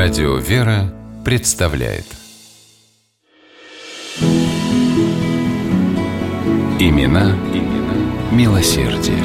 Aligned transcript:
Радио 0.00 0.36
«Вера» 0.36 0.94
представляет 1.24 2.04
Имена, 6.78 7.36
имена 7.52 8.30
милосердие. 8.30 9.18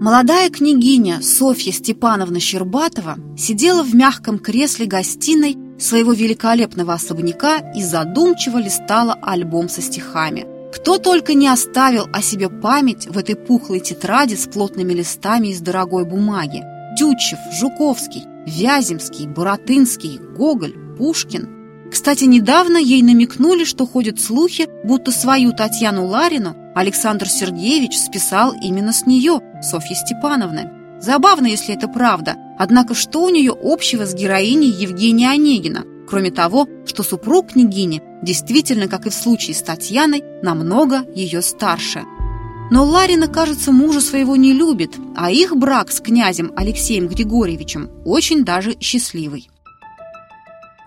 Молодая 0.00 0.48
княгиня 0.48 1.20
Софья 1.20 1.72
Степановна 1.72 2.40
Щербатова 2.40 3.18
сидела 3.36 3.82
в 3.82 3.94
мягком 3.94 4.38
кресле 4.38 4.86
гостиной 4.86 5.58
своего 5.78 6.14
великолепного 6.14 6.94
особняка 6.94 7.58
и 7.74 7.82
задумчиво 7.82 8.56
листала 8.56 9.18
альбом 9.20 9.68
со 9.68 9.82
стихами. 9.82 10.46
Кто 10.74 10.96
только 10.96 11.34
не 11.34 11.48
оставил 11.48 12.08
о 12.10 12.22
себе 12.22 12.48
память 12.48 13.06
в 13.06 13.18
этой 13.18 13.36
пухлой 13.36 13.80
тетради 13.80 14.34
с 14.34 14.46
плотными 14.46 14.94
листами 14.94 15.48
из 15.48 15.60
дорогой 15.60 16.06
бумаги. 16.06 16.71
Тютчев, 17.02 17.40
Жуковский, 17.50 18.28
Вяземский, 18.46 19.26
Буратынский, 19.26 20.20
Гоголь, 20.38 20.76
Пушкин. 20.96 21.90
Кстати, 21.90 22.26
недавно 22.26 22.76
ей 22.76 23.02
намекнули, 23.02 23.64
что 23.64 23.88
ходят 23.88 24.20
слухи, 24.20 24.68
будто 24.84 25.10
свою 25.10 25.50
Татьяну 25.50 26.06
Ларину 26.06 26.54
Александр 26.76 27.28
Сергеевич 27.28 27.98
списал 27.98 28.52
именно 28.52 28.92
с 28.92 29.04
нее, 29.04 29.40
Софьи 29.62 29.96
Степановны. 29.96 30.70
Забавно, 31.00 31.48
если 31.48 31.74
это 31.74 31.88
правда. 31.88 32.36
Однако 32.56 32.94
что 32.94 33.24
у 33.24 33.30
нее 33.30 33.52
общего 33.60 34.06
с 34.06 34.14
героиней 34.14 34.70
Евгения 34.70 35.28
Онегина? 35.28 35.82
Кроме 36.08 36.30
того, 36.30 36.68
что 36.86 37.02
супруг 37.02 37.50
княгини 37.50 38.00
действительно, 38.22 38.86
как 38.86 39.06
и 39.06 39.10
в 39.10 39.14
случае 39.14 39.56
с 39.56 39.62
Татьяной, 39.62 40.22
намного 40.40 41.02
ее 41.16 41.42
старше. 41.42 42.04
Но 42.72 42.86
Ларина, 42.86 43.28
кажется, 43.28 43.70
мужа 43.70 44.00
своего 44.00 44.34
не 44.34 44.54
любит, 44.54 44.96
а 45.14 45.30
их 45.30 45.54
брак 45.54 45.92
с 45.92 46.00
князем 46.00 46.52
Алексеем 46.56 47.06
Григорьевичем 47.06 47.90
очень 48.06 48.46
даже 48.46 48.78
счастливый. 48.80 49.50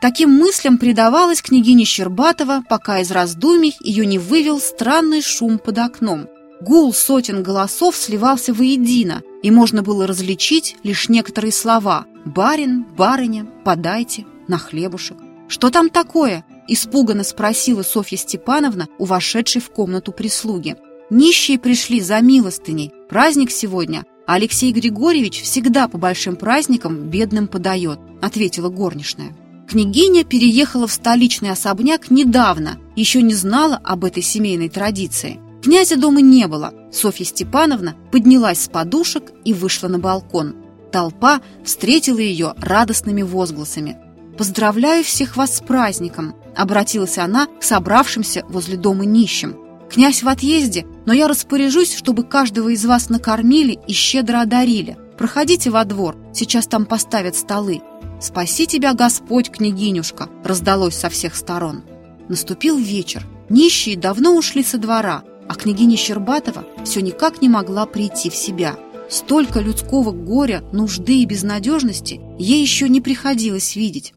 Таким 0.02 0.32
мыслям 0.32 0.80
предавалась 0.80 1.44
княгиня 1.44 1.86
Щербатова, 1.86 2.64
пока 2.68 3.02
из 3.02 3.12
раздумий 3.12 3.76
ее 3.82 4.08
не 4.08 4.18
вывел 4.18 4.60
странный 4.60 5.22
шум 5.22 5.60
под 5.60 5.78
окном. 5.78 6.28
Гул 6.60 6.92
сотен 6.92 7.44
голосов 7.44 7.96
сливался 7.96 8.52
воедино, 8.52 9.22
и 9.44 9.52
можно 9.52 9.84
было 9.84 10.08
различить 10.08 10.78
лишь 10.82 11.08
некоторые 11.08 11.52
слова 11.52 12.08
«барин», 12.26 12.84
«барыня», 12.98 13.46
«подайте», 13.64 14.26
«на 14.48 14.58
хлебушек». 14.58 15.18
«Что 15.48 15.70
там 15.70 15.92
такое?»– 15.92 16.46
испуганно 16.68 17.24
спросила 17.24 17.84
Софья 17.84 18.18
Степановна 18.18 18.88
у 18.98 19.06
вошедшей 19.06 19.62
в 19.62 19.70
комнату 19.70 20.12
прислуги. 20.12 20.78
Нищие 21.10 21.60
пришли 21.60 22.02
за 22.02 22.20
милостыней. 22.22 22.92
Праздник 23.10 23.52
сегодня. 23.52 24.06
Алексей 24.26 24.72
Григорьевич 24.72 25.44
всегда 25.44 25.88
по 25.88 26.00
большим 26.00 26.36
праздникам 26.36 27.10
бедным 27.10 27.48
подает»,— 27.48 28.00
ответила 28.22 28.70
горничная. 28.70 29.36
Княгиня 29.70 30.24
переехала 30.24 30.88
в 30.88 30.92
столичный 30.92 31.52
особняк 31.52 32.10
недавно, 32.10 32.80
еще 32.96 33.22
не 33.22 33.36
знала 33.36 33.80
об 33.84 34.04
этой 34.04 34.24
семейной 34.24 34.70
традиции. 34.70 35.40
Князя 35.64 35.96
дома 35.96 36.22
не 36.22 36.48
было. 36.48 36.74
Софья 36.92 37.26
Степановна 37.26 37.96
поднялась 38.12 38.64
с 38.64 38.68
подушек 38.68 39.32
и 39.44 39.54
вышла 39.54 39.88
на 39.88 40.00
балкон. 40.00 40.56
Толпа 40.92 41.42
встретила 41.64 42.20
ее 42.20 42.54
радостными 42.58 43.22
возгласами. 43.22 43.98
«Поздравляю 44.38 45.04
всех 45.04 45.38
вас 45.38 45.58
с 45.58 45.62
праздником!»— 45.62 46.36
обратилась 46.56 47.18
она 47.18 47.48
к 47.48 47.64
собравшимся 47.64 48.44
возле 48.50 48.78
дома 48.78 49.06
нищим. 49.06 49.65
Князь 49.90 50.24
в 50.24 50.28
отъезде, 50.28 50.86
но 51.06 51.14
я 51.14 51.28
распоряжусь, 51.28 51.96
чтобы 51.96 52.24
каждого 52.24 52.70
из 52.70 52.86
вас 52.86 53.10
накормили 53.10 53.80
и 53.88 53.94
щедро 53.94 54.42
одарили. 54.42 54.98
Проходите 55.18 55.70
во 55.70 55.86
двор, 55.86 56.18
сейчас 56.34 56.68
там 56.68 56.86
поставят 56.86 57.36
столы. 57.36 57.82
Спаси 58.20 58.66
тебя, 58.66 58.94
Господь, 58.94 59.50
княгинюшка!» 59.50 60.30
раздалось 60.44 60.96
со 60.96 61.10
всех 61.10 61.36
сторон. 61.36 61.84
Наступил 62.28 62.78
вечер. 62.78 63.26
Нищие 63.50 63.98
давно 63.98 64.36
ушли 64.36 64.64
со 64.64 64.78
двора, 64.78 65.24
а 65.48 65.56
княгиня 65.56 65.96
Щербатова 65.96 66.66
все 66.84 67.02
никак 67.02 67.42
не 67.42 67.50
могла 67.50 67.86
прийти 67.86 68.30
в 68.30 68.36
себя. 68.36 68.78
Столько 69.10 69.60
людского 69.60 70.12
горя, 70.12 70.64
нужды 70.72 71.22
и 71.22 71.26
безнадежности 71.26 72.20
ей 72.40 72.62
еще 72.62 72.90
не 72.90 73.02
приходилось 73.02 73.76
видеть. 73.76 74.14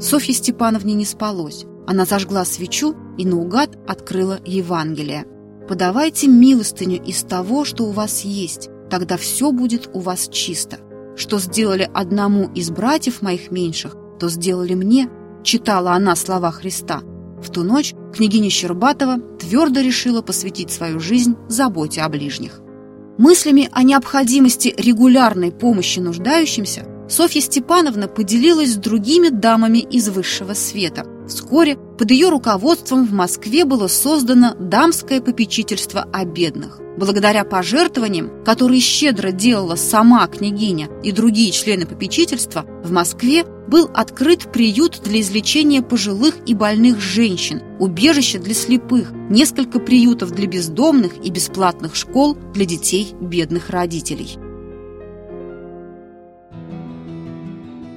Софье 0.00 0.34
Степановне 0.34 0.94
не 0.94 1.04
спалось. 1.04 1.64
Она 1.86 2.04
зажгла 2.04 2.44
свечу 2.44 2.94
и 3.18 3.24
наугад 3.24 3.78
открыла 3.86 4.40
Евангелие. 4.44 5.26
«Подавайте 5.68 6.26
милостыню 6.28 7.02
из 7.02 7.22
того, 7.22 7.64
что 7.64 7.84
у 7.84 7.90
вас 7.90 8.22
есть, 8.22 8.68
тогда 8.90 9.16
все 9.16 9.52
будет 9.52 9.90
у 9.92 10.00
вас 10.00 10.28
чисто. 10.28 10.78
Что 11.16 11.38
сделали 11.38 11.88
одному 11.92 12.50
из 12.54 12.70
братьев 12.70 13.22
моих 13.22 13.50
меньших, 13.50 13.96
то 14.18 14.28
сделали 14.28 14.74
мне», 14.74 15.08
читала 15.42 15.92
она 15.92 16.16
слова 16.16 16.50
Христа. 16.50 17.02
В 17.42 17.50
ту 17.50 17.64
ночь 17.64 17.94
княгиня 18.14 18.50
Щербатова 18.50 19.18
твердо 19.38 19.80
решила 19.80 20.22
посвятить 20.22 20.70
свою 20.70 21.00
жизнь 21.00 21.36
заботе 21.48 22.02
о 22.02 22.08
ближних. 22.08 22.60
Мыслями 23.18 23.68
о 23.72 23.82
необходимости 23.82 24.74
регулярной 24.76 25.52
помощи 25.52 25.98
нуждающимся 25.98 26.86
Софья 27.08 27.40
Степановна 27.40 28.08
поделилась 28.08 28.72
с 28.72 28.76
другими 28.76 29.28
дамами 29.28 29.78
из 29.78 30.08
высшего 30.08 30.54
света. 30.54 31.04
Вскоре 31.28 31.76
под 31.76 32.10
ее 32.10 32.28
руководством 32.28 33.06
в 33.06 33.12
Москве 33.12 33.64
было 33.64 33.86
создано 33.86 34.54
дамское 34.58 35.20
попечительство 35.20 36.02
о 36.12 36.24
бедных. 36.24 36.80
Благодаря 36.98 37.44
пожертвованиям, 37.44 38.44
которые 38.44 38.80
щедро 38.80 39.30
делала 39.30 39.76
сама 39.76 40.26
княгиня 40.26 40.88
и 41.02 41.10
другие 41.12 41.50
члены 41.52 41.86
попечительства, 41.86 42.66
в 42.84 42.92
Москве 42.92 43.44
был 43.66 43.88
открыт 43.94 44.52
приют 44.52 45.00
для 45.02 45.20
излечения 45.20 45.80
пожилых 45.80 46.34
и 46.46 46.54
больных 46.54 47.00
женщин, 47.00 47.62
убежище 47.78 48.38
для 48.38 48.54
слепых, 48.54 49.12
несколько 49.30 49.78
приютов 49.78 50.32
для 50.32 50.46
бездомных 50.46 51.12
и 51.24 51.30
бесплатных 51.30 51.96
школ 51.96 52.36
для 52.52 52.66
детей 52.66 53.14
бедных 53.20 53.70
родителей. 53.70 54.36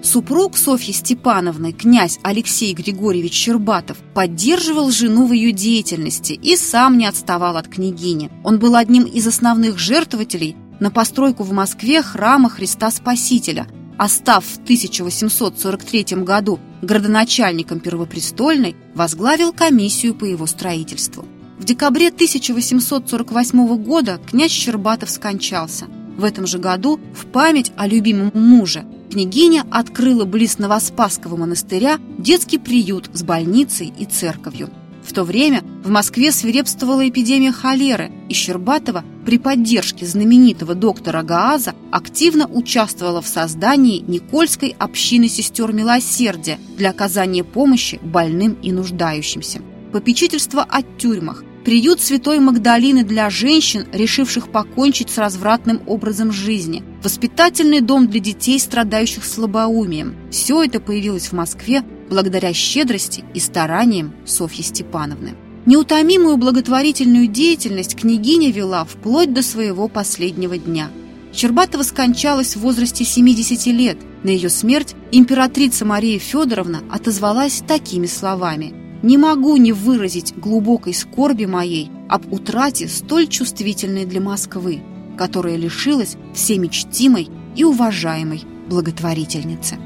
Супруг 0.05 0.55
Софьи 0.55 0.93
Степановны, 0.93 1.73
князь 1.73 2.19
Алексей 2.21 2.75
Григорьевич 2.75 3.33
Щербатов, 3.33 3.97
поддерживал 4.13 4.91
жену 4.91 5.25
в 5.25 5.33
ее 5.33 5.51
деятельности 5.51 6.33
и 6.33 6.55
сам 6.55 6.99
не 6.99 7.07
отставал 7.07 7.57
от 7.57 7.67
княгини. 7.67 8.29
Он 8.44 8.59
был 8.59 8.75
одним 8.75 9.05
из 9.05 9.25
основных 9.25 9.79
жертвователей 9.79 10.55
на 10.79 10.91
постройку 10.91 11.41
в 11.41 11.51
Москве 11.53 12.03
храма 12.03 12.49
Христа 12.49 12.91
Спасителя, 12.91 13.67
а 13.97 14.07
став 14.07 14.45
в 14.45 14.57
1843 14.61 16.23
году 16.23 16.59
градоначальником 16.83 17.79
Первопрестольной, 17.79 18.75
возглавил 18.94 19.53
комиссию 19.53 20.13
по 20.13 20.25
его 20.25 20.45
строительству. 20.45 21.25
В 21.57 21.63
декабре 21.63 22.09
1848 22.09 23.77
года 23.77 24.19
князь 24.29 24.51
Щербатов 24.51 25.09
скончался. 25.09 25.88
В 26.15 26.23
этом 26.23 26.45
же 26.45 26.59
году 26.59 26.99
в 27.15 27.25
память 27.25 27.71
о 27.75 27.88
любимом 27.88 28.29
муже 28.35 28.85
княгиня 29.15 29.63
открыла 29.71 30.25
близ 30.25 30.57
Новоспасского 30.57 31.37
монастыря 31.37 31.99
детский 32.17 32.57
приют 32.57 33.09
с 33.13 33.23
больницей 33.23 33.93
и 33.97 34.03
церковью. 34.03 34.69
В 35.05 35.13
то 35.13 35.23
время 35.23 35.63
в 35.85 35.89
Москве 35.89 36.33
свирепствовала 36.33 37.07
эпидемия 37.07 37.53
холеры, 37.53 38.11
и 38.27 38.33
Щербатова 38.33 39.05
при 39.25 39.37
поддержке 39.37 40.05
знаменитого 40.05 40.75
доктора 40.75 41.23
Гааза 41.23 41.75
активно 41.91 42.45
участвовала 42.45 43.21
в 43.21 43.27
создании 43.27 43.99
Никольской 43.99 44.75
общины 44.77 45.29
сестер 45.29 45.71
милосердия 45.71 46.59
для 46.75 46.89
оказания 46.89 47.45
помощи 47.45 48.01
больным 48.03 48.57
и 48.61 48.73
нуждающимся. 48.73 49.61
Попечительство 49.93 50.61
о 50.63 50.81
тюрьмах, 50.81 51.45
приют 51.65 51.99
Святой 51.99 52.39
Магдалины 52.39 53.03
для 53.03 53.31
женщин, 53.31 53.87
решивших 53.91 54.50
покончить 54.50 55.09
с 55.09 55.17
развратным 55.17 55.81
образом 55.88 56.31
жизни, 56.31 56.83
воспитательный 57.03 57.81
дом 57.81 58.07
для 58.07 58.19
детей, 58.19 58.59
страдающих 58.59 59.25
слабоумием. 59.25 60.15
Все 60.29 60.63
это 60.63 60.79
появилось 60.79 61.27
в 61.29 61.33
Москве 61.33 61.83
благодаря 62.07 62.53
щедрости 62.53 63.23
и 63.33 63.39
стараниям 63.39 64.13
Софьи 64.25 64.63
Степановны. 64.63 65.33
Неутомимую 65.65 66.38
благотворительную 66.38 67.25
деятельность 67.27 67.95
княгиня 67.95 68.51
вела 68.51 68.85
вплоть 68.85 69.33
до 69.33 69.41
своего 69.41 69.88
последнего 69.88 70.59
дня. 70.59 70.89
Щербатова 71.33 71.81
скончалась 71.81 72.56
в 72.56 72.59
возрасте 72.59 73.03
70 73.03 73.65
лет. 73.73 73.97
На 74.23 74.29
ее 74.29 74.50
смерть 74.50 74.94
императрица 75.11 75.83
Мария 75.83 76.19
Федоровна 76.19 76.83
отозвалась 76.91 77.63
такими 77.68 78.06
словами– 78.06 78.75
не 79.01 79.18
могу 79.18 79.57
не 79.57 79.71
выразить 79.71 80.33
глубокой 80.38 80.94
скорби 80.94 81.45
моей 81.45 81.92
об 82.09 82.31
утрате 82.31 82.88
столь 82.88 83.27
чувствительной 83.27 84.06
для 84.06 84.21
Москвы, 84.21 84.81
которая 85.18 85.56
лишилась 85.56 86.18
всеми 86.33 86.68
чтимой 86.68 87.30
и 87.56 87.63
уважаемой 87.63 88.44
благотворительницы. 88.68 89.77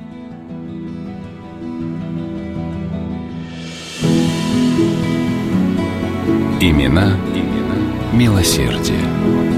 Имена, 6.61 7.17
имена 7.33 7.59
милосердие. 8.13 9.48